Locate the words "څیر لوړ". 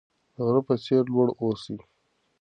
0.83-1.27